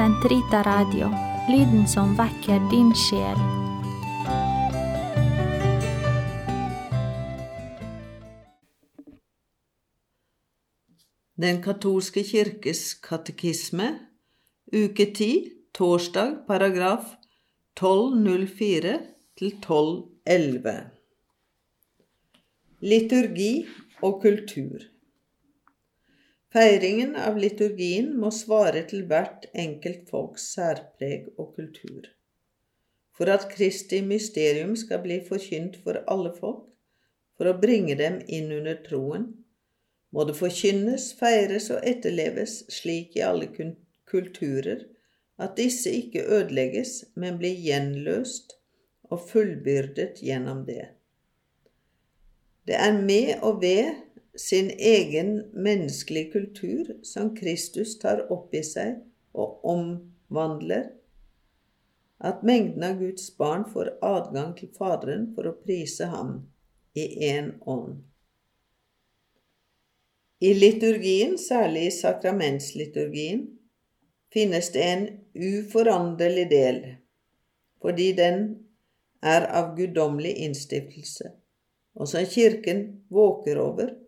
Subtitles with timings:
[0.00, 1.10] Sentrita Radio,
[1.52, 3.40] lyden som vekker din sjel.
[11.36, 13.90] Den katolske kirkes katekisme,
[14.72, 15.28] uke 10,
[15.76, 17.12] torsdag, paragraf
[17.76, 18.96] 1204
[19.36, 20.78] til 1211.
[22.80, 23.52] Liturgi
[24.00, 24.89] og kultur.
[26.50, 32.08] Feiringen av liturgien må svare til hvert enkelt folks særpreg og kultur.
[33.14, 36.64] For at Kristi mysterium skal bli forkynt for alle folk,
[37.38, 39.28] for å bringe dem inn under troen,
[40.10, 43.46] må det forkynnes, feires og etterleves slik i alle
[44.10, 44.88] kulturer
[45.38, 48.56] at disse ikke ødelegges, men blir gjenløst
[49.06, 50.96] og fullbyrdet gjennom det.
[52.66, 54.09] Det er med og ved
[54.40, 59.02] sin egen menneskelige kultur som Kristus tar opp i seg
[59.36, 60.86] og omvandler,
[62.20, 66.34] at mengden av Guds barn får adgang til Faderen for å prise ham
[66.96, 68.00] i én ånd.
[70.40, 73.44] I liturgien, særlig i sakramentsliturgien,
[74.32, 76.84] finnes det en uforanderlig del,
[77.84, 78.44] fordi den
[79.20, 81.34] er av guddommelig innstiftelse,
[81.92, 83.98] og som Kirken våker over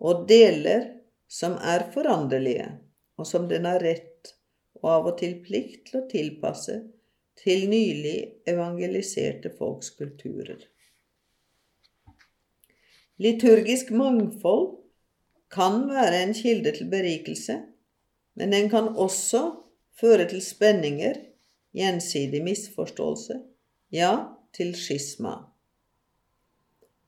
[0.00, 0.86] og deler
[1.30, 2.66] som er foranderlige,
[3.20, 4.32] og som den har rett
[4.80, 6.76] og av og til plikt til å tilpasse
[7.40, 8.16] til nylig
[8.48, 10.60] evangeliserte folks kulturer.
[13.20, 14.78] Liturgisk mangfold
[15.52, 17.58] kan være en kilde til berikelse,
[18.40, 19.42] men den kan også
[20.00, 21.18] føre til spenninger,
[21.76, 23.36] gjensidig misforståelse,
[23.92, 24.12] ja,
[24.56, 25.36] til skisma.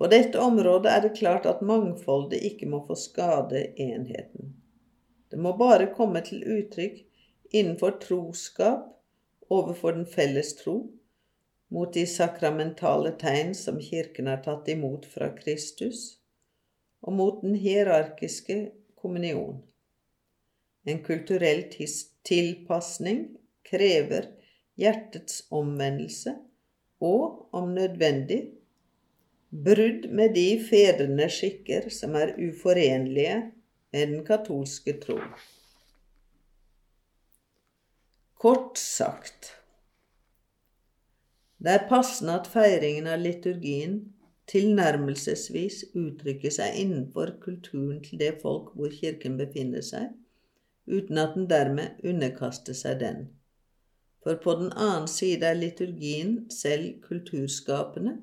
[0.00, 4.54] På dette området er det klart at mangfoldet ikke må få skade enheten.
[5.28, 7.02] Det må bare komme til uttrykk
[7.52, 8.86] innenfor troskap
[9.52, 10.78] overfor den felles tro,
[11.68, 16.16] mot de sakramentale tegn som Kirken har tatt imot fra Kristus,
[17.04, 18.56] og mot den hierarkiske
[18.96, 19.58] kommunion.
[20.88, 21.66] En kulturell
[22.24, 23.26] tilpasning
[23.68, 24.30] krever
[24.80, 26.38] hjertets omvendelse
[27.04, 28.40] og, om nødvendig,
[29.50, 33.38] brudd med de fedrene skikker som er uforenlige
[33.92, 35.18] med den katolske tro.
[38.40, 39.56] Kort sagt
[41.60, 43.98] det er passende at feiringen av liturgien
[44.48, 50.08] tilnærmelsesvis uttrykker seg innenfor kulturen til det folk hvor Kirken befinner seg,
[50.88, 53.20] uten at den dermed underkaster seg den.
[54.24, 58.16] For på den annen side er liturgien selv kulturskapende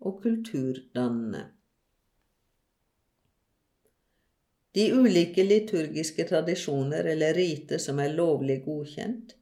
[0.00, 1.44] og kulturdannende.
[4.74, 9.34] De ulike liturgiske tradisjoner eller riter som er lovlig godkjent,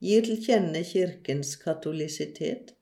[0.00, 2.74] gir til kjenne Kirkens katolisitet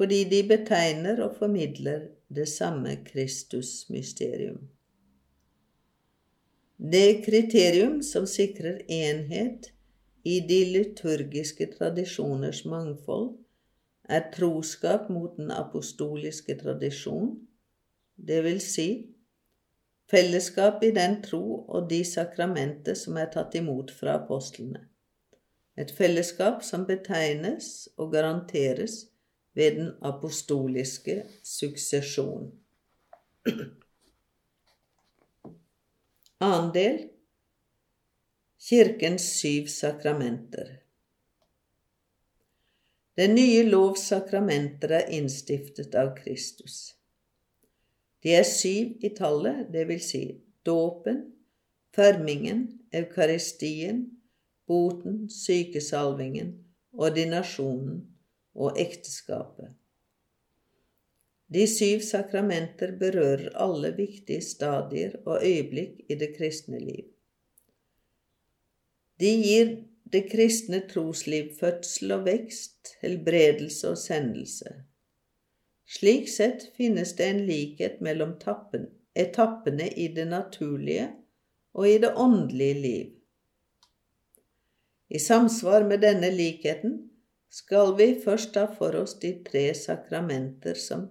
[0.00, 4.62] fordi de betegner og formidler det samme Kristusmysterium.
[6.80, 9.68] Det kriterium som sikrer enhet
[10.24, 13.34] i de liturgiske tradisjoners mangfold,
[14.10, 17.32] er troskap mot den apostoliske tradisjon,
[18.16, 18.88] det vil si
[20.10, 24.82] fellesskap i den tro og de sakramenter som er tatt imot fra apostlene.
[25.78, 29.06] Et fellesskap som betegnes og garanteres
[29.56, 32.50] ved den apostoliske suksesjon.
[36.40, 37.00] Annen del
[38.60, 40.79] Kirkens syv sakramenter.
[43.20, 46.94] Den nye lovs sakramenter er innstiftet av Kristus.
[48.24, 50.22] De er syv i tallet, det vil si
[50.64, 51.18] dåpen,
[51.92, 52.62] fermingen,
[52.96, 54.06] eukaristien,
[54.64, 56.54] boten, sykesalvingen,
[56.96, 58.00] ordinasjonen
[58.56, 59.74] og ekteskapet.
[61.52, 67.04] De syv sakramenter berører alle viktige stadier og øyeblikk i det kristne liv.
[69.20, 69.76] De gir
[70.12, 74.72] det kristne trosliv fødsel og vekst, helbredelse og sendelse.
[75.90, 81.08] Slik sett finnes det en likhet mellom tappen, etappene i det naturlige
[81.74, 83.06] og i det åndelige liv.
[85.10, 87.10] I samsvar med denne likheten
[87.50, 91.08] skal vi først ta for oss de tre sakramenter som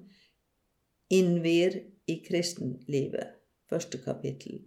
[1.12, 3.36] innvier i kristenlivet,
[3.70, 4.62] første kapittel.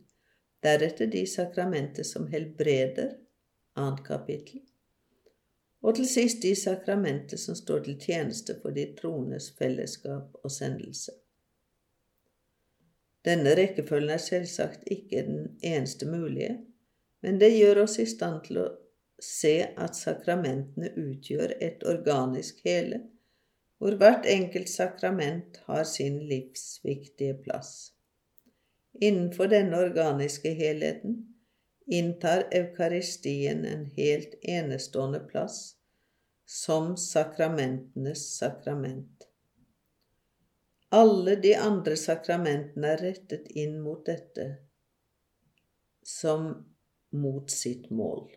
[0.62, 3.14] Deretter de sakramenter som helbreder,
[3.78, 4.60] annet kapittel.
[5.82, 11.14] Og til sist de sakramenter som står til tjeneste for de troendes fellesskap og sendelse.
[13.26, 16.58] Denne rekkefølgen er selvsagt ikke den eneste mulige,
[17.22, 18.68] men det gjør oss i stand til å
[19.22, 23.04] se at sakramentene utgjør et organisk hele,
[23.78, 27.92] hvor hvert enkelt sakrament har sin livsviktige plass.
[29.02, 31.31] Innenfor denne organiske helheten
[31.86, 35.76] inntar eukaristien en helt enestående plass
[36.46, 39.28] som sakramentenes sakrament.
[40.92, 44.44] Alle de andre sakramentene er rettet inn mot dette
[46.04, 46.50] som
[47.16, 48.28] mot sitt mål.